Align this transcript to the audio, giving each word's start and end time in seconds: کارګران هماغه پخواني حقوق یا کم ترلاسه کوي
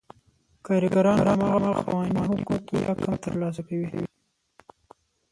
کارګران 0.65 1.19
هماغه 1.29 1.69
پخواني 1.75 2.19
حقوق 2.29 2.63
یا 2.85 2.91
کم 3.03 3.13
ترلاسه 3.25 3.61
کوي 3.67 3.87